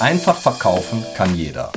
Einfach 0.00 0.36
verkaufen 0.36 1.04
kann 1.14 1.34
jeder. 1.34 1.70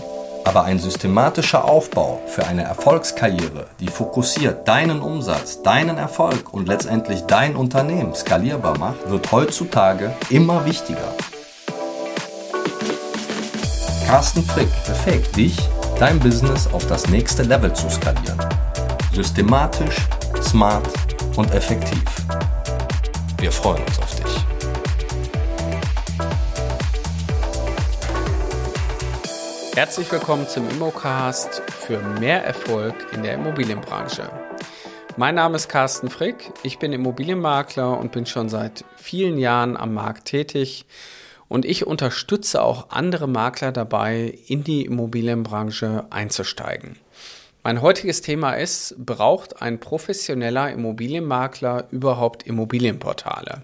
Aber 0.45 0.63
ein 0.63 0.79
systematischer 0.79 1.65
Aufbau 1.65 2.21
für 2.25 2.45
eine 2.45 2.63
Erfolgskarriere, 2.63 3.67
die 3.81 3.87
fokussiert 3.87 4.65
deinen 4.65 5.01
Umsatz, 5.01 5.61
deinen 5.61 5.97
Erfolg 5.97 6.53
und 6.53 6.69
letztendlich 6.69 7.23
dein 7.23 7.57
Unternehmen 7.57 8.15
skalierbar 8.15 8.77
macht, 8.77 9.09
wird 9.09 9.29
heutzutage 9.33 10.13
immer 10.29 10.63
wichtiger. 10.63 11.13
Carsten 14.07 14.43
Frick 14.43 14.69
befähigt 14.87 15.35
dich, 15.35 15.57
dein 15.99 16.17
Business 16.19 16.67
auf 16.71 16.87
das 16.87 17.09
nächste 17.09 17.43
Level 17.43 17.73
zu 17.73 17.89
skalieren. 17.89 18.39
Systematisch, 19.13 19.97
smart 20.41 20.87
und 21.35 21.53
effektiv. 21.53 22.03
Wir 23.37 23.51
freuen 23.51 23.83
uns 23.83 23.99
Herzlich 29.75 30.11
willkommen 30.11 30.47
zum 30.47 30.69
Immocast 30.69 31.63
für 31.67 31.97
mehr 31.97 32.45
Erfolg 32.45 32.93
in 33.11 33.23
der 33.23 33.33
Immobilienbranche. 33.33 34.29
Mein 35.17 35.33
Name 35.33 35.55
ist 35.55 35.67
Carsten 35.67 36.11
Frick, 36.11 36.51
ich 36.61 36.77
bin 36.77 36.93
Immobilienmakler 36.93 37.97
und 37.97 38.11
bin 38.11 38.27
schon 38.27 38.49
seit 38.49 38.85
vielen 38.97 39.39
Jahren 39.39 39.75
am 39.75 39.95
Markt 39.95 40.25
tätig 40.25 40.85
und 41.47 41.65
ich 41.65 41.87
unterstütze 41.87 42.61
auch 42.61 42.91
andere 42.91 43.27
Makler 43.27 43.71
dabei, 43.71 44.37
in 44.45 44.63
die 44.63 44.85
Immobilienbranche 44.85 46.05
einzusteigen. 46.11 46.99
Mein 47.63 47.81
heutiges 47.81 48.21
Thema 48.21 48.53
ist, 48.53 48.95
braucht 49.03 49.63
ein 49.63 49.79
professioneller 49.79 50.71
Immobilienmakler 50.71 51.87
überhaupt 51.89 52.43
Immobilienportale? 52.43 53.63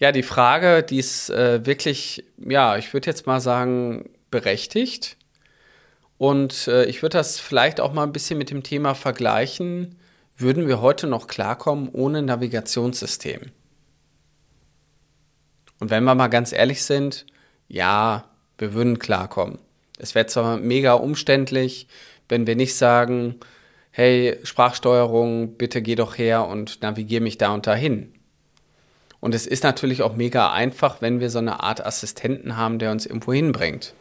Ja, 0.00 0.12
die 0.12 0.22
Frage, 0.22 0.82
die 0.82 0.98
ist 0.98 1.28
äh, 1.28 1.66
wirklich, 1.66 2.24
ja, 2.38 2.78
ich 2.78 2.94
würde 2.94 3.06
jetzt 3.06 3.26
mal 3.26 3.38
sagen, 3.38 4.08
berechtigt. 4.30 5.18
Und 6.16 6.68
äh, 6.68 6.86
ich 6.86 7.02
würde 7.02 7.18
das 7.18 7.38
vielleicht 7.38 7.80
auch 7.80 7.92
mal 7.92 8.04
ein 8.04 8.12
bisschen 8.12 8.38
mit 8.38 8.50
dem 8.50 8.62
Thema 8.62 8.94
vergleichen. 8.94 9.98
Würden 10.38 10.66
wir 10.66 10.80
heute 10.80 11.06
noch 11.06 11.26
klarkommen 11.26 11.90
ohne 11.90 12.22
Navigationssystem? 12.22 13.52
Und 15.80 15.90
wenn 15.90 16.04
wir 16.04 16.14
mal 16.14 16.28
ganz 16.28 16.52
ehrlich 16.52 16.82
sind, 16.82 17.26
ja, 17.68 18.24
wir 18.56 18.72
würden 18.72 18.98
klarkommen. 18.98 19.58
Es 19.98 20.14
wäre 20.14 20.26
zwar 20.26 20.56
mega 20.56 20.94
umständlich, 20.94 21.88
wenn 22.26 22.46
wir 22.46 22.56
nicht 22.56 22.74
sagen, 22.74 23.34
hey, 23.90 24.38
Sprachsteuerung, 24.44 25.58
bitte 25.58 25.82
geh 25.82 25.94
doch 25.94 26.16
her 26.16 26.46
und 26.46 26.80
navigier 26.80 27.20
mich 27.20 27.36
da 27.36 27.52
und 27.52 27.66
dahin. 27.66 28.14
Und 29.20 29.34
es 29.34 29.46
ist 29.46 29.64
natürlich 29.64 30.02
auch 30.02 30.16
mega 30.16 30.50
einfach, 30.52 31.00
wenn 31.00 31.20
wir 31.20 31.30
so 31.30 31.38
eine 31.38 31.62
Art 31.62 31.84
Assistenten 31.84 32.56
haben, 32.56 32.78
der 32.78 32.90
uns 32.90 33.06
irgendwo 33.06 33.32
hinbringt. 33.32 33.94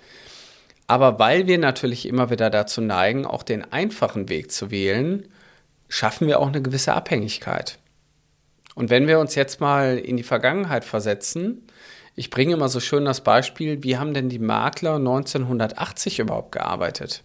Aber 0.88 1.20
weil 1.20 1.46
wir 1.46 1.58
natürlich 1.58 2.08
immer 2.08 2.30
wieder 2.30 2.50
dazu 2.50 2.82
neigen, 2.82 3.26
auch 3.26 3.44
den 3.44 3.72
einfachen 3.72 4.30
Weg 4.30 4.52
zu 4.52 4.72
wählen, 4.72 5.28
schaffen 5.88 6.28
wir 6.28 6.40
auch 6.40 6.48
eine 6.48 6.62
gewisse 6.62 6.94
Abhängigkeit. 6.94 7.78
Und 8.76 8.90
wenn 8.90 9.08
wir 9.08 9.20
uns 9.20 9.36
jetzt 9.36 9.60
mal 9.60 9.98
in 9.98 10.18
die 10.18 10.24
Vergangenheit 10.24 10.86
versetzen, 10.86 11.68
ich 12.16 12.30
bringe 12.30 12.54
immer 12.54 12.70
so 12.70 12.80
schön 12.80 13.06
das 13.06 13.22
Beispiel, 13.22 13.84
wie 13.84 13.98
haben 13.98 14.14
denn 14.14 14.30
die 14.30 14.40
Makler 14.40 14.96
1980 14.96 16.20
überhaupt 16.20 16.54
gearbeitet? 16.54 17.24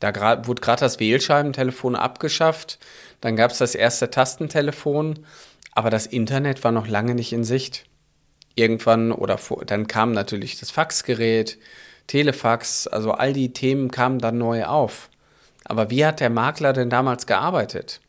Da 0.00 0.12
wurde 0.46 0.60
gerade 0.60 0.80
das 0.80 0.98
Wählscheibentelefon 0.98 1.94
abgeschafft, 1.94 2.78
dann 3.20 3.36
gab 3.36 3.52
es 3.52 3.58
das 3.58 3.74
erste 3.74 4.10
Tastentelefon 4.10 5.20
aber 5.72 5.90
das 5.90 6.06
Internet 6.06 6.64
war 6.64 6.72
noch 6.72 6.86
lange 6.86 7.14
nicht 7.14 7.32
in 7.32 7.44
Sicht. 7.44 7.84
Irgendwann 8.54 9.12
oder 9.12 9.38
vor, 9.38 9.64
dann 9.64 9.86
kam 9.86 10.12
natürlich 10.12 10.60
das 10.60 10.70
Faxgerät, 10.70 11.58
Telefax, 12.06 12.86
also 12.86 13.12
all 13.12 13.32
die 13.32 13.52
Themen 13.52 13.90
kamen 13.90 14.18
dann 14.18 14.38
neu 14.38 14.66
auf. 14.66 15.08
Aber 15.64 15.90
wie 15.90 16.04
hat 16.04 16.20
der 16.20 16.30
Makler 16.30 16.72
denn 16.72 16.90
damals 16.90 17.26
gearbeitet? 17.26 18.00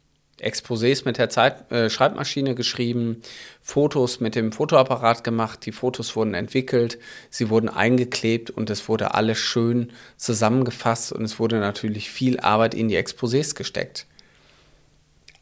Exposés 0.41 1.05
mit 1.05 1.17
der 1.17 1.29
Zeit, 1.29 1.71
äh, 1.71 1.89
Schreibmaschine 1.89 2.55
geschrieben, 2.55 3.21
Fotos 3.61 4.19
mit 4.19 4.35
dem 4.35 4.51
Fotoapparat 4.51 5.23
gemacht, 5.23 5.65
die 5.65 5.71
Fotos 5.71 6.15
wurden 6.15 6.33
entwickelt, 6.33 6.97
sie 7.29 7.49
wurden 7.49 7.69
eingeklebt 7.69 8.49
und 8.49 8.69
es 8.69 8.89
wurde 8.89 9.13
alles 9.13 9.37
schön 9.37 9.91
zusammengefasst 10.17 11.13
und 11.13 11.23
es 11.23 11.39
wurde 11.39 11.59
natürlich 11.59 12.09
viel 12.09 12.39
Arbeit 12.39 12.73
in 12.73 12.89
die 12.89 12.97
Exposés 12.97 13.55
gesteckt. 13.55 14.07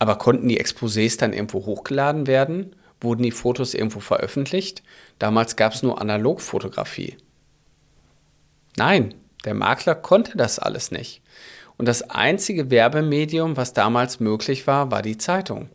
Aber 0.02 0.16
konnten 0.16 0.48
die 0.48 0.60
Exposés 0.60 1.20
dann 1.20 1.32
irgendwo 1.32 1.64
hochgeladen 1.64 2.26
werden? 2.26 2.76
Wurden 3.02 3.22
die 3.22 3.30
Fotos 3.30 3.76
irgendwo 3.76 4.00
veröffentlicht? 4.00 4.82
Damals 5.20 5.58
gab 5.58 5.74
es 5.74 5.84
nur 5.84 6.02
Analogfotografie. 6.02 7.18
Nein, 8.78 9.14
der 9.46 9.54
Makler 9.54 9.94
konnte 9.94 10.36
das 10.38 10.58
alles 10.58 10.90
nicht. 10.90 11.22
Und 11.78 11.88
das 11.88 12.10
einzige 12.10 12.72
Werbemedium, 12.72 13.58
was 13.58 13.74
damals 13.74 14.20
möglich 14.20 14.66
war, 14.66 14.90
war 14.90 15.04
die 15.04 15.20
Zeitung. 15.20 15.70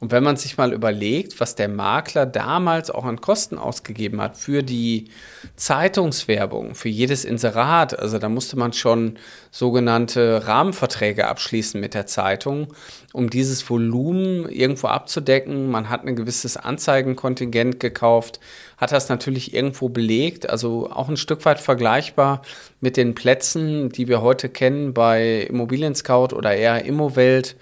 Und 0.00 0.10
wenn 0.10 0.24
man 0.24 0.36
sich 0.36 0.58
mal 0.58 0.72
überlegt, 0.72 1.38
was 1.38 1.54
der 1.54 1.68
Makler 1.68 2.26
damals 2.26 2.90
auch 2.90 3.04
an 3.04 3.20
Kosten 3.20 3.58
ausgegeben 3.58 4.20
hat 4.20 4.36
für 4.36 4.64
die 4.64 5.08
Zeitungswerbung, 5.54 6.74
für 6.74 6.88
jedes 6.88 7.24
Inserat, 7.24 7.96
also 7.96 8.18
da 8.18 8.28
musste 8.28 8.58
man 8.58 8.72
schon 8.72 9.18
sogenannte 9.52 10.48
Rahmenverträge 10.48 11.28
abschließen 11.28 11.80
mit 11.80 11.94
der 11.94 12.06
Zeitung, 12.06 12.74
um 13.12 13.30
dieses 13.30 13.70
Volumen 13.70 14.48
irgendwo 14.48 14.88
abzudecken. 14.88 15.70
Man 15.70 15.88
hat 15.88 16.04
ein 16.04 16.16
gewisses 16.16 16.56
Anzeigenkontingent 16.56 17.78
gekauft, 17.78 18.40
hat 18.76 18.90
das 18.90 19.08
natürlich 19.08 19.54
irgendwo 19.54 19.88
belegt, 19.88 20.50
also 20.50 20.90
auch 20.90 21.08
ein 21.08 21.16
Stück 21.16 21.44
weit 21.44 21.60
vergleichbar 21.60 22.42
mit 22.80 22.96
den 22.96 23.14
Plätzen, 23.14 23.90
die 23.90 24.08
wir 24.08 24.22
heute 24.22 24.48
kennen 24.48 24.92
bei 24.92 25.42
Immobilien 25.48 25.94
Scout 25.94 26.34
oder 26.34 26.52
eher 26.52 26.84
Immowelt. 26.84 27.54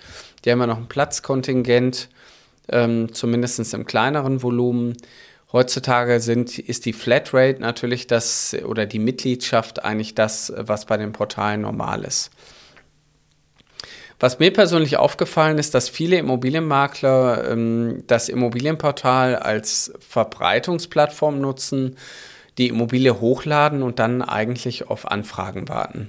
Die 0.44 0.50
haben 0.50 0.60
ja 0.60 0.66
noch 0.66 0.78
ein 0.78 0.88
Platzkontingent 0.88 2.08
ähm, 2.68 3.12
zumindest 3.12 3.74
im 3.74 3.86
kleineren 3.86 4.42
Volumen. 4.42 4.96
Heutzutage 5.52 6.20
sind, 6.20 6.58
ist 6.58 6.86
die 6.86 6.94
Flatrate 6.94 7.60
natürlich 7.60 8.06
das 8.06 8.56
oder 8.64 8.86
die 8.86 8.98
Mitgliedschaft 8.98 9.84
eigentlich 9.84 10.14
das, 10.14 10.52
was 10.56 10.86
bei 10.86 10.96
den 10.96 11.12
Portalen 11.12 11.60
normal 11.60 12.04
ist. 12.04 12.30
Was 14.18 14.38
mir 14.38 14.52
persönlich 14.52 14.96
aufgefallen 14.98 15.58
ist, 15.58 15.74
dass 15.74 15.88
viele 15.88 16.16
Immobilienmakler 16.16 17.50
ähm, 17.50 18.04
das 18.06 18.28
Immobilienportal 18.28 19.34
als 19.36 19.92
Verbreitungsplattform 19.98 21.40
nutzen, 21.40 21.96
die 22.56 22.68
Immobilie 22.68 23.20
hochladen 23.20 23.82
und 23.82 23.98
dann 23.98 24.22
eigentlich 24.22 24.88
auf 24.88 25.10
Anfragen 25.10 25.68
warten. 25.68 26.08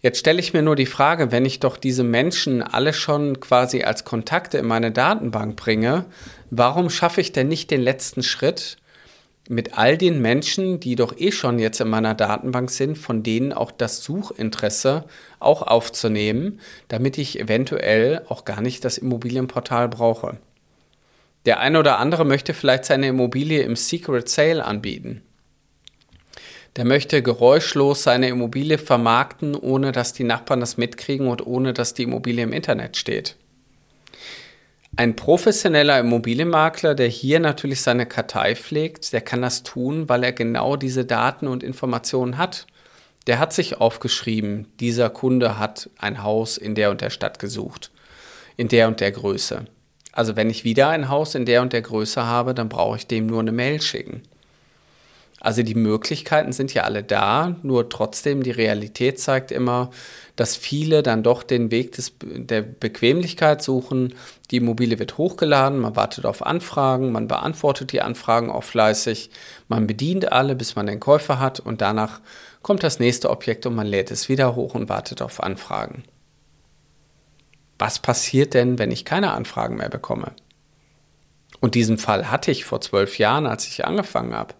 Jetzt 0.00 0.20
stelle 0.20 0.38
ich 0.38 0.52
mir 0.52 0.62
nur 0.62 0.76
die 0.76 0.86
Frage, 0.86 1.32
wenn 1.32 1.44
ich 1.44 1.58
doch 1.58 1.76
diese 1.76 2.04
Menschen 2.04 2.62
alle 2.62 2.92
schon 2.92 3.40
quasi 3.40 3.82
als 3.82 4.04
Kontakte 4.04 4.58
in 4.58 4.66
meine 4.66 4.92
Datenbank 4.92 5.56
bringe, 5.56 6.04
warum 6.50 6.88
schaffe 6.88 7.20
ich 7.20 7.32
denn 7.32 7.48
nicht 7.48 7.70
den 7.72 7.80
letzten 7.80 8.22
Schritt 8.22 8.76
mit 9.48 9.76
all 9.76 9.98
den 9.98 10.20
Menschen, 10.20 10.78
die 10.78 10.94
doch 10.94 11.18
eh 11.18 11.32
schon 11.32 11.58
jetzt 11.58 11.80
in 11.80 11.88
meiner 11.88 12.14
Datenbank 12.14 12.70
sind, 12.70 12.96
von 12.96 13.22
denen 13.24 13.52
auch 13.52 13.72
das 13.72 14.04
Suchinteresse 14.04 15.04
auch 15.40 15.62
aufzunehmen, 15.62 16.60
damit 16.88 17.18
ich 17.18 17.40
eventuell 17.40 18.22
auch 18.28 18.44
gar 18.44 18.60
nicht 18.60 18.84
das 18.84 18.98
Immobilienportal 18.98 19.88
brauche. 19.88 20.36
Der 21.46 21.60
eine 21.60 21.78
oder 21.78 21.98
andere 21.98 22.24
möchte 22.24 22.54
vielleicht 22.54 22.84
seine 22.84 23.08
Immobilie 23.08 23.62
im 23.62 23.74
Secret 23.74 24.28
Sale 24.28 24.64
anbieten. 24.64 25.22
Der 26.76 26.84
möchte 26.84 27.22
geräuschlos 27.22 28.02
seine 28.02 28.28
Immobilie 28.28 28.78
vermarkten, 28.78 29.54
ohne 29.54 29.92
dass 29.92 30.12
die 30.12 30.24
Nachbarn 30.24 30.60
das 30.60 30.76
mitkriegen 30.76 31.26
und 31.28 31.46
ohne 31.46 31.72
dass 31.72 31.94
die 31.94 32.04
Immobilie 32.04 32.44
im 32.44 32.52
Internet 32.52 32.96
steht. 32.96 33.36
Ein 34.96 35.14
professioneller 35.16 36.00
Immobilienmakler, 36.00 36.94
der 36.94 37.08
hier 37.08 37.40
natürlich 37.40 37.82
seine 37.82 38.06
Kartei 38.06 38.56
pflegt, 38.56 39.12
der 39.12 39.20
kann 39.20 39.42
das 39.42 39.62
tun, 39.62 40.08
weil 40.08 40.24
er 40.24 40.32
genau 40.32 40.76
diese 40.76 41.04
Daten 41.04 41.46
und 41.46 41.62
Informationen 41.62 42.36
hat. 42.36 42.66
Der 43.26 43.38
hat 43.38 43.52
sich 43.52 43.80
aufgeschrieben, 43.80 44.66
dieser 44.80 45.10
Kunde 45.10 45.58
hat 45.58 45.90
ein 45.98 46.22
Haus 46.22 46.56
in 46.56 46.74
der 46.74 46.90
und 46.90 47.00
der 47.00 47.10
Stadt 47.10 47.38
gesucht, 47.38 47.90
in 48.56 48.68
der 48.68 48.88
und 48.88 49.00
der 49.00 49.12
Größe. 49.12 49.66
Also 50.12 50.34
wenn 50.34 50.50
ich 50.50 50.64
wieder 50.64 50.88
ein 50.88 51.08
Haus 51.08 51.34
in 51.34 51.46
der 51.46 51.62
und 51.62 51.72
der 51.72 51.82
Größe 51.82 52.24
habe, 52.24 52.54
dann 52.54 52.68
brauche 52.68 52.96
ich 52.96 53.06
dem 53.06 53.26
nur 53.26 53.40
eine 53.40 53.52
Mail 53.52 53.80
schicken. 53.80 54.22
Also 55.40 55.62
die 55.62 55.76
Möglichkeiten 55.76 56.52
sind 56.52 56.74
ja 56.74 56.82
alle 56.82 57.04
da, 57.04 57.56
nur 57.62 57.88
trotzdem 57.88 58.42
die 58.42 58.50
Realität 58.50 59.20
zeigt 59.20 59.52
immer, 59.52 59.90
dass 60.34 60.56
viele 60.56 61.02
dann 61.02 61.22
doch 61.22 61.44
den 61.44 61.70
Weg 61.70 61.92
des, 61.92 62.12
der 62.20 62.62
Bequemlichkeit 62.62 63.62
suchen. 63.62 64.14
Die 64.50 64.56
Immobilie 64.56 64.98
wird 64.98 65.16
hochgeladen, 65.16 65.78
man 65.78 65.94
wartet 65.94 66.26
auf 66.26 66.44
Anfragen, 66.44 67.12
man 67.12 67.28
beantwortet 67.28 67.92
die 67.92 68.02
Anfragen 68.02 68.50
auch 68.50 68.64
fleißig, 68.64 69.30
man 69.68 69.86
bedient 69.86 70.32
alle, 70.32 70.56
bis 70.56 70.74
man 70.74 70.86
den 70.86 71.00
Käufer 71.00 71.38
hat 71.38 71.60
und 71.60 71.80
danach 71.80 72.20
kommt 72.62 72.82
das 72.82 72.98
nächste 72.98 73.30
Objekt 73.30 73.64
und 73.66 73.76
man 73.76 73.86
lädt 73.86 74.10
es 74.10 74.28
wieder 74.28 74.56
hoch 74.56 74.74
und 74.74 74.88
wartet 74.88 75.22
auf 75.22 75.40
Anfragen. 75.42 76.02
Was 77.78 78.00
passiert 78.00 78.54
denn, 78.54 78.80
wenn 78.80 78.90
ich 78.90 79.04
keine 79.04 79.32
Anfragen 79.32 79.76
mehr 79.76 79.88
bekomme? 79.88 80.32
Und 81.60 81.76
diesen 81.76 81.98
Fall 81.98 82.30
hatte 82.30 82.50
ich 82.50 82.64
vor 82.64 82.80
zwölf 82.80 83.18
Jahren, 83.18 83.46
als 83.46 83.66
ich 83.66 83.84
angefangen 83.84 84.34
habe. 84.34 84.54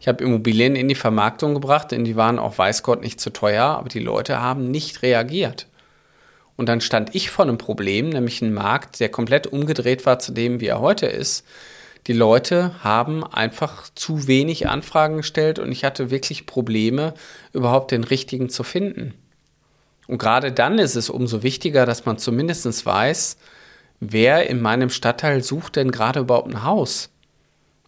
Ich 0.00 0.08
habe 0.08 0.24
Immobilien 0.24 0.76
in 0.76 0.88
die 0.88 0.94
Vermarktung 0.94 1.54
gebracht, 1.54 1.90
denn 1.90 2.04
die 2.04 2.16
waren 2.16 2.38
auch 2.38 2.58
weiß 2.58 2.82
Gott 2.82 3.02
nicht 3.02 3.20
zu 3.20 3.30
teuer, 3.30 3.64
aber 3.64 3.88
die 3.88 4.00
Leute 4.00 4.40
haben 4.40 4.70
nicht 4.70 5.02
reagiert. 5.02 5.66
Und 6.56 6.68
dann 6.68 6.80
stand 6.80 7.14
ich 7.14 7.30
vor 7.30 7.44
einem 7.44 7.58
Problem, 7.58 8.08
nämlich 8.08 8.40
ein 8.40 8.54
Markt, 8.54 9.00
der 9.00 9.10
komplett 9.10 9.46
umgedreht 9.46 10.06
war 10.06 10.18
zu 10.18 10.32
dem, 10.32 10.60
wie 10.60 10.66
er 10.66 10.80
heute 10.80 11.06
ist. 11.06 11.44
Die 12.06 12.12
Leute 12.12 12.72
haben 12.84 13.24
einfach 13.24 13.90
zu 13.94 14.26
wenig 14.26 14.68
Anfragen 14.68 15.18
gestellt 15.18 15.58
und 15.58 15.72
ich 15.72 15.84
hatte 15.84 16.10
wirklich 16.10 16.46
Probleme, 16.46 17.14
überhaupt 17.52 17.90
den 17.90 18.04
richtigen 18.04 18.48
zu 18.48 18.62
finden. 18.62 19.14
Und 20.06 20.18
gerade 20.18 20.52
dann 20.52 20.78
ist 20.78 20.94
es 20.94 21.10
umso 21.10 21.42
wichtiger, 21.42 21.84
dass 21.84 22.06
man 22.06 22.18
zumindest 22.18 22.86
weiß, 22.86 23.36
wer 23.98 24.48
in 24.48 24.62
meinem 24.62 24.90
Stadtteil 24.90 25.42
sucht 25.42 25.76
denn 25.76 25.90
gerade 25.90 26.20
überhaupt 26.20 26.48
ein 26.48 26.62
Haus. 26.62 27.10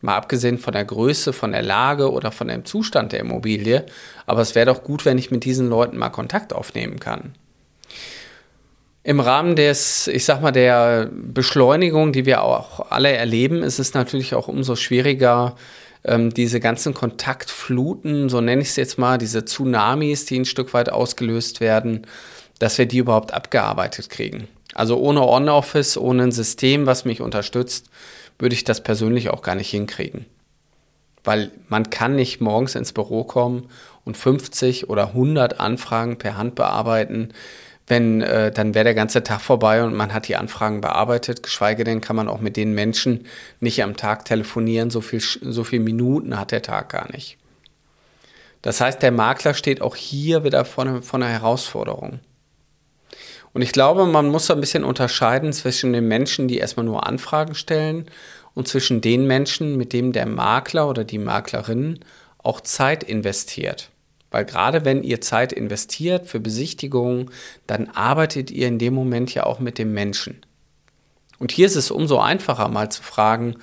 Mal 0.01 0.17
abgesehen 0.17 0.59
von 0.59 0.73
der 0.73 0.85
Größe, 0.85 1.33
von 1.33 1.53
der 1.53 1.63
Lage 1.63 2.13
oder 2.13 2.31
von 2.31 2.49
dem 2.49 2.65
Zustand 2.65 3.13
der 3.13 3.21
Immobilie. 3.21 3.87
Aber 4.27 4.41
es 4.41 4.55
wäre 4.55 4.67
doch 4.67 4.85
gut, 4.85 5.05
wenn 5.05 5.19
ich 5.19 5.31
mit 5.31 5.45
diesen 5.45 5.69
Leuten 5.69 5.99
mal 5.99 6.11
Kontakt 6.11 6.53
aufnehmen 6.53 7.01
kann. 7.01 7.35
Im 9.03 9.21
Rahmen 9.21 9.57
des, 9.57 10.07
ich 10.07 10.25
sag 10.25 10.43
mal, 10.43 10.53
der 10.53 11.09
Beschleunigung, 11.11 12.13
die 12.13 12.27
wir 12.27 12.43
auch 12.43 12.91
alle 12.91 13.11
erleben, 13.13 13.63
ist 13.63 13.79
es 13.79 13.95
natürlich 13.95 14.35
auch 14.35 14.49
umso 14.49 14.77
schwieriger, 14.77 15.57
ähm, 16.05 16.33
diese 16.33 16.61
ganzen 16.61 16.95
Kontaktfluten, 16.95 18.29
so 18.29 18.41
nenne 18.41 18.63
ich 18.63 18.69
es 18.69 18.77
jetzt 18.77 18.99
mal, 18.99 19.19
diese 19.19 19.45
Tsunamis, 19.45 20.27
die 20.27 20.39
ein 20.39 20.45
Stück 20.45 20.75
weit 20.75 20.91
ausgelöst 20.91 21.61
werden, 21.61 22.07
dass 22.59 22.79
wir 22.79 22.87
die 22.87 22.99
überhaupt 22.99 23.33
abgearbeitet 23.33 24.11
kriegen. 24.11 24.49
Also 24.75 24.99
ohne 24.99 25.27
On-Office, 25.27 25.97
ohne 25.97 26.25
ein 26.25 26.33
System, 26.33 26.87
was 26.87 27.05
mich 27.05 27.21
unterstützt, 27.21 27.89
würde 28.39 28.55
ich 28.55 28.65
das 28.65 28.83
persönlich 28.83 29.31
auch 29.31 29.43
gar 29.43 29.55
nicht 29.55 29.71
hinkriegen. 29.71 30.27
Weil 31.25 31.51
man 31.69 31.91
kann 31.91 32.17
nicht 32.17 32.41
morgens 32.41 32.75
ins 32.75 32.93
Büro 32.93 33.25
kommen 33.25 33.69
und 34.05 34.17
50 34.17 34.89
oder 34.89 35.09
100 35.09 35.59
Anfragen 35.59 36.19
per 36.19 36.37
Hand 36.37 36.55
bearbeiten 36.55 37.33
wenn, 37.89 38.21
äh, 38.21 38.53
dann 38.53 38.75
wäre 38.75 38.85
der 38.85 38.95
ganze 38.95 39.23
Tag 39.23 39.41
vorbei 39.41 39.83
und 39.83 39.95
man 39.95 40.13
hat 40.13 40.29
die 40.29 40.37
Anfragen 40.37 40.81
bearbeitet, 40.81 41.43
geschweige 41.43 41.85
denn 41.85 42.01
kann 42.01 42.17
man 42.17 42.29
auch 42.29 42.41
mit 42.41 42.57
den 42.57 42.73
Menschen 42.73 43.27
nicht 43.61 43.83
am 43.83 43.97
Tag 43.97 44.25
telefonieren, 44.25 44.91
so 44.91 45.01
viel, 45.01 45.21
so 45.21 45.65
viel 45.65 45.81
Minuten 45.81 46.39
hat 46.39 46.53
der 46.53 46.63
Tag 46.63 46.91
gar 46.91 47.11
nicht. 47.13 47.39
Das 48.63 48.81
heißt, 48.81 49.03
der 49.03 49.13
Makler 49.13 49.55
steht 49.55 49.81
auch 49.81 49.97
hier 49.97 50.45
wieder 50.45 50.65
vor, 50.65 51.03
vor 51.03 51.21
einer 51.21 51.29
Herausforderung. 51.29 52.21
Und 53.53 53.63
ich 53.63 53.73
glaube, 53.73 54.07
man 54.07 54.29
muss 54.29 54.51
ein 54.51 54.61
bisschen 54.61 54.85
unterscheiden 54.85 55.53
zwischen 55.53 55.93
den 55.93 56.07
Menschen, 56.07 56.49
die 56.49 56.59
erstmal 56.59 56.87
nur 56.87 57.07
Anfragen 57.07 57.55
stellen 57.55 58.07
und 58.55 58.69
zwischen 58.69 59.01
den 59.01 59.27
Menschen, 59.27 59.77
mit 59.77 59.93
denen 59.93 60.13
der 60.13 60.27
Makler 60.27 60.89
oder 60.89 61.05
die 61.05 61.19
Maklerin 61.19 62.01
auch 62.39 62.61
Zeit 62.61 63.03
investiert. 63.03 63.91
Weil 64.31 64.45
gerade 64.45 64.85
wenn 64.85 65.03
ihr 65.03 65.21
Zeit 65.21 65.53
investiert 65.53 66.27
für 66.27 66.41
Besichtigungen, 66.41 67.31
dann 67.67 67.89
arbeitet 67.89 68.51
ihr 68.51 68.69
in 68.69 68.79
dem 68.79 68.95
Moment 68.95 69.33
ja 69.33 69.45
auch 69.45 69.59
mit 69.59 69.79
dem 69.79 69.93
Menschen. 69.93 70.43
Und 71.39 71.53
hier 71.53 71.67
ist 71.67 71.77
es 71.77 71.91
umso 71.91 72.19
einfacher, 72.19 72.69
mal 72.69 72.91
zu 72.91 73.03
fragen, 73.03 73.57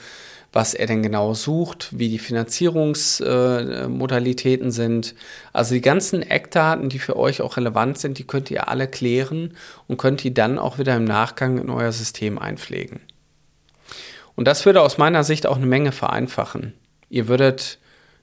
was 0.56 0.74
er 0.74 0.88
denn 0.88 1.04
genau 1.04 1.34
sucht, 1.34 1.90
wie 1.92 2.08
die 2.08 2.18
Finanzierungsmodalitäten 2.18 4.70
äh, 4.70 4.72
sind. 4.72 5.14
Also 5.52 5.76
die 5.76 5.82
ganzen 5.82 6.22
Eckdaten, 6.22 6.88
die 6.88 7.00
für 7.00 7.18
euch 7.18 7.42
auch 7.42 7.58
relevant 7.58 7.98
sind, 7.98 8.20
die 8.20 8.24
könnt 8.26 8.50
ihr 8.50 8.70
alle 8.70 8.88
klären 8.88 9.54
und 9.88 9.98
könnt 9.98 10.24
die 10.24 10.34
dann 10.34 10.58
auch 10.58 10.80
wieder 10.80 10.96
im 10.96 11.04
Nachgang 11.04 11.58
in 11.58 11.70
euer 11.70 11.92
System 11.92 12.40
einpflegen. 12.40 13.02
Und 14.36 14.48
das 14.48 14.66
würde 14.66 14.82
aus 14.82 14.98
meiner 14.98 15.26
Sicht 15.26 15.46
auch 15.46 15.58
eine 15.58 15.66
Menge 15.66 15.92
vereinfachen. 15.92 16.72
Ihr 17.10 17.28
würdet 17.28 17.80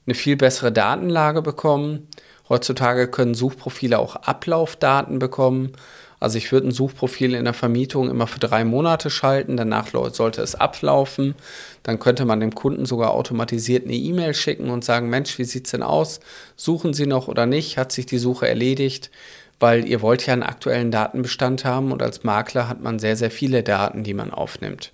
eine 0.07 0.15
viel 0.15 0.37
bessere 0.37 0.73
Datenlage 0.73 1.43
bekommen 1.43 2.09
Heutzutage 2.53 3.09
können 3.09 3.35
Suchprofile 3.35 3.99
auch 3.99 4.17
Ablaufdaten 4.17 5.19
bekommen. 5.19 5.73
Also 6.23 6.39
ich 6.39 6.53
würde 6.53 6.69
ein 6.69 6.73
Suchprofil 6.73 7.35
in 7.35 7.45
der 7.45 7.53
Vermietung 7.53 8.09
immer 8.09 8.29
für 8.29 8.39
drei 8.39 8.65
Monate 8.65 9.11
schalten, 9.11 9.57
danach 9.57 9.89
sollte 10.13 10.41
es 10.41 10.55
ablaufen. 10.55 11.35
Dann 11.83 11.99
könnte 11.99 12.25
man 12.25 12.39
dem 12.39 12.55
Kunden 12.55 12.87
sogar 12.87 13.11
automatisiert 13.11 13.85
eine 13.85 13.95
E-Mail 13.95 14.33
schicken 14.33 14.71
und 14.71 14.85
sagen, 14.85 15.11
Mensch, 15.11 15.37
wie 15.39 15.45
sieht 15.45 15.67
es 15.67 15.73
denn 15.73 15.83
aus? 15.83 16.21
Suchen 16.55 16.95
Sie 16.95 17.07
noch 17.07 17.27
oder 17.27 17.47
nicht? 17.47 17.77
Hat 17.77 17.91
sich 17.91 18.07
die 18.07 18.19
Suche 18.19 18.47
erledigt? 18.47 19.11
Weil 19.59 19.85
ihr 19.85 20.01
wollt 20.01 20.25
ja 20.25 20.33
einen 20.33 20.45
aktuellen 20.45 20.93
Datenbestand 20.93 21.65
haben 21.65 21.91
und 21.91 22.03
als 22.03 22.23
Makler 22.23 22.69
hat 22.69 22.81
man 22.81 23.01
sehr, 23.01 23.17
sehr 23.17 23.33
viele 23.33 23.65
Daten, 23.65 24.05
die 24.05 24.15
man 24.15 24.31
aufnimmt. 24.31 24.93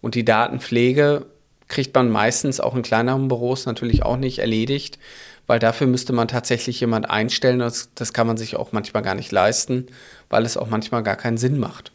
Und 0.00 0.14
die 0.14 0.24
Datenpflege 0.24 1.26
kriegt 1.68 1.94
man 1.94 2.10
meistens 2.10 2.60
auch 2.60 2.74
in 2.74 2.82
kleineren 2.82 3.28
Büros 3.28 3.66
natürlich 3.66 4.04
auch 4.04 4.16
nicht 4.16 4.38
erledigt, 4.38 4.98
weil 5.46 5.58
dafür 5.58 5.86
müsste 5.86 6.12
man 6.12 6.28
tatsächlich 6.28 6.80
jemand 6.80 7.08
einstellen. 7.08 7.58
Das, 7.58 7.90
das 7.94 8.12
kann 8.12 8.26
man 8.26 8.36
sich 8.36 8.56
auch 8.56 8.72
manchmal 8.72 9.02
gar 9.02 9.14
nicht 9.14 9.32
leisten, 9.32 9.86
weil 10.28 10.44
es 10.44 10.56
auch 10.56 10.68
manchmal 10.68 11.02
gar 11.02 11.16
keinen 11.16 11.38
Sinn 11.38 11.58
macht. 11.58 11.92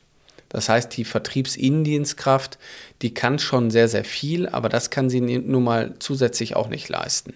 Das 0.49 0.67
heißt, 0.67 0.95
die 0.97 1.05
Vertriebsinnendienstkraft, 1.05 2.57
die 3.01 3.13
kann 3.13 3.39
schon 3.39 3.71
sehr, 3.71 3.87
sehr 3.87 4.03
viel, 4.03 4.49
aber 4.49 4.67
das 4.67 4.89
kann 4.89 5.09
sie 5.09 5.21
nun 5.21 5.63
mal 5.63 5.93
zusätzlich 5.99 6.55
auch 6.57 6.67
nicht 6.67 6.89
leisten. 6.89 7.33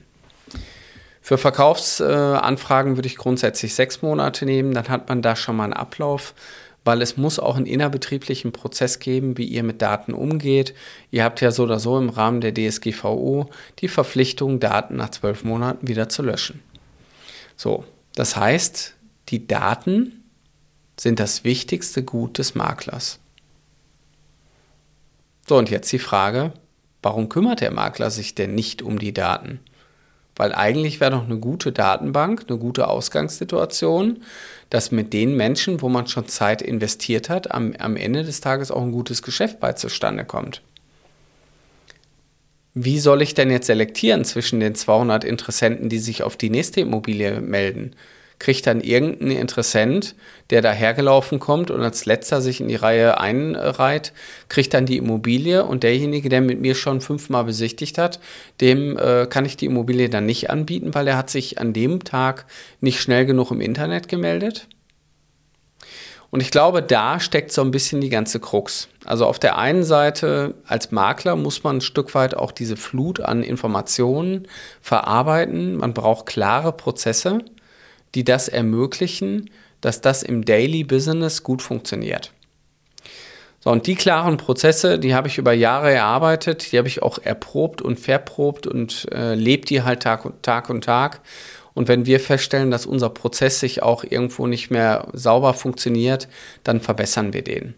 Für 1.21 1.37
Verkaufsanfragen 1.37 2.93
äh, 2.93 2.95
würde 2.97 3.07
ich 3.07 3.15
grundsätzlich 3.15 3.73
sechs 3.73 4.01
Monate 4.01 4.45
nehmen, 4.45 4.73
dann 4.73 4.89
hat 4.89 5.09
man 5.09 5.21
da 5.21 5.35
schon 5.35 5.55
mal 5.55 5.63
einen 5.63 5.73
Ablauf 5.73 6.35
weil 6.85 7.01
es 7.01 7.17
muss 7.17 7.39
auch 7.39 7.57
einen 7.57 7.65
innerbetrieblichen 7.65 8.51
Prozess 8.51 8.99
geben, 8.99 9.37
wie 9.37 9.45
ihr 9.45 9.63
mit 9.63 9.81
Daten 9.81 10.13
umgeht. 10.13 10.75
Ihr 11.09 11.23
habt 11.23 11.41
ja 11.41 11.51
so 11.51 11.63
oder 11.63 11.79
so 11.79 11.97
im 11.97 12.09
Rahmen 12.09 12.41
der 12.41 12.53
DSGVO 12.53 13.49
die 13.79 13.87
Verpflichtung, 13.87 14.59
Daten 14.59 14.95
nach 14.95 15.09
zwölf 15.09 15.43
Monaten 15.43 15.87
wieder 15.87 16.07
zu 16.07 16.21
löschen. 16.21 16.61
So, 17.57 17.85
das 18.13 18.35
heißt, 18.35 18.93
die 19.29 19.47
Daten 19.47 20.23
sind 20.97 21.19
das 21.19 21.43
wichtigste 21.43 22.03
Gut 22.03 22.37
des 22.37 22.53
Maklers. 22.53 23.19
So, 25.47 25.57
und 25.57 25.69
jetzt 25.71 25.91
die 25.91 25.99
Frage, 25.99 26.53
warum 27.01 27.29
kümmert 27.29 27.61
der 27.61 27.71
Makler 27.71 28.11
sich 28.11 28.35
denn 28.35 28.53
nicht 28.53 28.83
um 28.83 28.99
die 28.99 29.13
Daten? 29.13 29.59
Weil 30.35 30.53
eigentlich 30.53 30.99
wäre 30.99 31.11
doch 31.11 31.25
eine 31.25 31.37
gute 31.37 31.71
Datenbank, 31.71 32.45
eine 32.47 32.57
gute 32.57 32.87
Ausgangssituation, 32.87 34.21
dass 34.69 34.91
mit 34.91 35.13
den 35.13 35.35
Menschen, 35.37 35.81
wo 35.81 35.89
man 35.89 36.07
schon 36.07 36.27
Zeit 36.27 36.61
investiert 36.61 37.29
hat, 37.29 37.51
am, 37.51 37.73
am 37.79 37.95
Ende 37.95 38.23
des 38.23 38.41
Tages 38.41 38.71
auch 38.71 38.81
ein 38.81 38.91
gutes 38.91 39.21
Geschäft 39.21 39.59
bei 39.59 39.73
zustande 39.73 40.25
kommt. 40.25 40.61
Wie 42.73 42.99
soll 42.99 43.21
ich 43.21 43.33
denn 43.33 43.51
jetzt 43.51 43.67
selektieren 43.67 44.25
zwischen 44.25 44.59
den 44.59 44.75
200 44.75 45.23
Interessenten, 45.23 45.87
die 45.87 45.99
sich 45.99 46.23
auf 46.23 46.35
die 46.35 46.49
nächste 46.49 46.81
Immobilie 46.81 47.39
melden? 47.39 47.95
Kriegt 48.39 48.67
dann 48.67 48.81
irgendein 48.81 49.31
Interessent, 49.31 50.15
der 50.49 50.61
dahergelaufen 50.61 51.39
kommt 51.39 51.71
und 51.71 51.81
als 51.81 52.05
letzter 52.05 52.41
sich 52.41 52.61
in 52.61 52.67
die 52.67 52.75
Reihe 52.75 53.19
einreiht, 53.19 54.13
kriegt 54.49 54.73
dann 54.73 54.85
die 54.85 54.97
Immobilie 54.97 55.65
und 55.65 55.83
derjenige, 55.83 56.29
der 56.29 56.41
mit 56.41 56.59
mir 56.59 56.75
schon 56.75 57.01
fünfmal 57.01 57.45
besichtigt 57.45 57.97
hat, 57.97 58.19
dem 58.61 58.97
äh, 58.97 59.25
kann 59.27 59.45
ich 59.45 59.57
die 59.57 59.65
Immobilie 59.65 60.09
dann 60.09 60.25
nicht 60.25 60.49
anbieten, 60.49 60.93
weil 60.93 61.07
er 61.07 61.17
hat 61.17 61.29
sich 61.29 61.59
an 61.59 61.73
dem 61.73 62.03
Tag 62.03 62.45
nicht 62.81 62.99
schnell 62.99 63.25
genug 63.25 63.51
im 63.51 63.61
Internet 63.61 64.07
gemeldet. 64.07 64.67
Und 66.35 66.41
ich 66.41 66.51
glaube, 66.51 66.81
da 66.81 67.21
steckt 67.21 67.53
so 67.53 67.61
ein 67.61 67.71
bisschen 67.71 68.01
die 68.01 68.09
ganze 68.09 68.41
Krux. 68.41 68.89
Also 69.05 69.25
auf 69.25 69.39
der 69.39 69.57
einen 69.57 69.85
Seite 69.85 70.55
als 70.67 70.91
Makler 70.91 71.37
muss 71.37 71.63
man 71.63 71.77
ein 71.77 71.81
Stück 71.81 72.13
weit 72.13 72.35
auch 72.35 72.51
diese 72.51 72.75
Flut 72.75 73.21
an 73.21 73.41
Informationen 73.41 74.45
verarbeiten. 74.81 75.77
Man 75.77 75.93
braucht 75.93 76.25
klare 76.25 76.73
Prozesse 76.73 77.39
die 78.15 78.23
das 78.23 78.47
ermöglichen, 78.47 79.49
dass 79.81 80.01
das 80.01 80.23
im 80.23 80.45
Daily 80.45 80.83
Business 80.83 81.43
gut 81.43 81.61
funktioniert. 81.61 82.31
So, 83.59 83.71
und 83.71 83.87
die 83.87 83.95
klaren 83.95 84.37
Prozesse, 84.37 84.99
die 84.99 85.15
habe 85.15 85.27
ich 85.27 85.37
über 85.37 85.51
Jahre 85.51 85.91
erarbeitet, 85.91 86.71
die 86.71 86.77
habe 86.77 86.87
ich 86.87 87.01
auch 87.01 87.17
erprobt 87.19 87.81
und 87.81 87.99
verprobt 87.99 88.67
und 88.67 89.07
äh, 89.11 89.33
lebe 89.33 89.65
die 89.65 89.81
halt 89.81 90.03
Tag 90.03 90.25
und 90.25 90.43
Tag 90.43 90.69
und 90.69 90.83
Tag. 90.83 91.21
Und 91.73 91.87
wenn 91.87 92.05
wir 92.05 92.19
feststellen, 92.19 92.71
dass 92.71 92.85
unser 92.85 93.09
Prozess 93.09 93.59
sich 93.59 93.83
auch 93.83 94.03
irgendwo 94.03 94.47
nicht 94.47 94.69
mehr 94.71 95.07
sauber 95.13 95.53
funktioniert, 95.53 96.27
dann 96.63 96.79
verbessern 96.79 97.33
wir 97.33 97.43
den. 97.43 97.75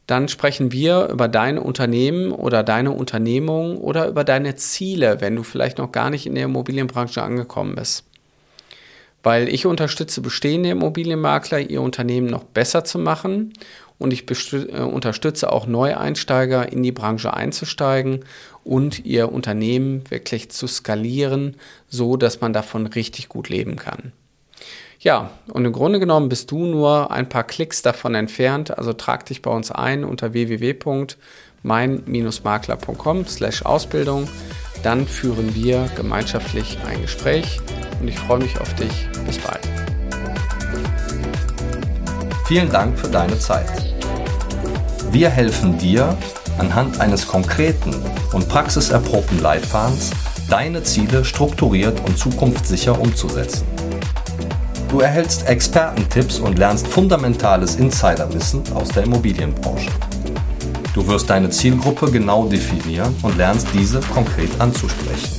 Dann 0.07 0.29
sprechen 0.29 0.71
wir 0.71 1.09
über 1.09 1.27
dein 1.27 1.59
Unternehmen 1.59 2.31
oder 2.31 2.63
deine 2.63 2.93
Unternehmung 2.93 3.79
oder 3.79 4.07
über 4.07 4.23
deine 4.23 4.55
Ziele, 4.55 5.21
wenn 5.21 5.35
du 5.35 5.43
vielleicht 5.43 5.79
noch 5.79 5.91
gar 5.91 6.11
nicht 6.11 6.27
in 6.27 6.37
der 6.37 6.45
Immobilienbranche 6.45 7.21
angekommen 7.21 7.75
bist. 7.75 8.08
Weil 9.29 9.51
ich 9.51 9.67
unterstütze 9.67 10.23
bestehende 10.23 10.71
Immobilienmakler, 10.71 11.59
ihr 11.59 11.83
Unternehmen 11.83 12.29
noch 12.29 12.45
besser 12.45 12.85
zu 12.85 12.99
machen 12.99 13.53
und 13.99 14.11
ich 14.11 14.25
äh, 14.55 14.81
unterstütze 14.81 15.53
auch 15.53 15.67
Neueinsteiger 15.67 16.73
in 16.73 16.83
die 16.83 16.93
Branche 16.93 17.35
einzusteigen 17.35 18.25
und 18.65 19.05
ihr 19.05 19.31
Unternehmen 19.31 20.11
wirklich 20.11 20.51
zu 20.51 20.67
skalieren, 20.67 21.57
so 21.89 22.17
dass 22.17 22.41
man 22.41 22.55
davon 22.55 22.87
richtig 22.87 23.29
gut 23.29 23.51
leben 23.51 23.77
kann. 23.77 24.13
Ja, 24.99 25.31
und 25.53 25.67
im 25.67 25.75
Grunde 25.75 26.01
genommen 26.01 26.31
bist 26.31 26.51
du 26.51 26.65
nur 26.65 27.11
ein 27.11 27.29
paar 27.29 27.45
Klicks 27.45 27.83
davon 27.83 28.15
entfernt, 28.15 28.79
also 28.79 28.95
trag 28.95 29.27
dich 29.27 29.43
bei 29.43 29.51
uns 29.51 29.71
ein 29.71 30.05
unter 30.05 30.33
www.mein-makler.com 31.63 33.27
slash 33.27 33.63
Ausbildung. 33.63 34.29
Dann 34.83 35.07
führen 35.07 35.55
wir 35.55 35.89
gemeinschaftlich 35.97 36.79
ein 36.87 37.03
Gespräch 37.03 37.61
und 38.01 38.09
ich 38.09 38.19
freue 38.19 38.39
mich 38.39 38.61
auf 38.61 38.73
dich. 38.75 39.09
Bis 39.27 39.39
bald. 39.39 39.61
Vielen 42.47 42.71
Dank 42.71 42.99
für 42.99 43.09
deine 43.09 43.39
Zeit. 43.39 43.71
Wir 45.11 45.29
helfen 45.29 45.79
dir, 45.79 46.17
anhand 46.59 47.01
eines 47.01 47.27
konkreten 47.27 47.95
und 48.33 48.49
praxiserprobten 48.49 49.41
Leitfadens 49.41 50.11
deine 50.49 50.83
Ziele 50.83 51.25
strukturiert 51.25 52.01
und 52.07 52.17
zukunftssicher 52.17 52.99
umzusetzen. 52.99 53.67
Du 54.89 55.01
erhältst 55.01 55.47
Expertentipps 55.47 56.39
und 56.39 56.59
lernst 56.59 56.87
fundamentales 56.87 57.77
Insiderwissen 57.77 58.63
aus 58.75 58.89
der 58.89 59.03
Immobilienbranche. 59.03 59.91
Du 60.99 61.07
wirst 61.07 61.31
deine 61.31 61.49
Zielgruppe 61.49 62.11
genau 62.11 62.49
definieren 62.49 63.15
und 63.23 63.37
lernst 63.37 63.69
diese 63.73 64.01
konkret 64.01 64.51
anzusprechen. 64.61 65.31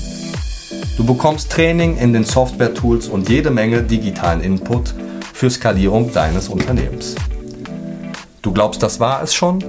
Du 0.96 1.04
bekommst 1.04 1.52
Training 1.52 1.98
in 1.98 2.14
den 2.14 2.24
Software-Tools 2.24 3.10
und 3.10 3.28
jede 3.28 3.52
Menge 3.52 3.84
digitalen 3.84 4.40
Input 4.40 4.94
für 5.34 5.50
Skalierung 5.50 6.14
deines 6.14 6.48
Unternehmens. 6.48 7.16
Du 8.42 8.54
glaubst, 8.54 8.82
das 8.82 9.02
war 9.02 9.22
es 9.22 9.34
schon? 9.34 9.62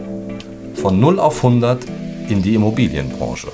Von 0.74 1.00
0 1.00 1.18
auf 1.18 1.38
100 1.38 1.84
in 2.28 2.40
die 2.40 2.54
Immobilienbranche. 2.54 3.48